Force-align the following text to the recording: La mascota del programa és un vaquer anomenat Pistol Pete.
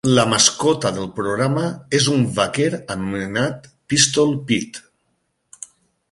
La 0.17 0.23
mascota 0.29 0.91
del 0.93 1.09
programa 1.17 1.65
és 1.97 2.07
un 2.15 2.23
vaquer 2.39 2.65
anomenat 2.95 3.67
Pistol 3.93 4.33
Pete. 4.49 5.67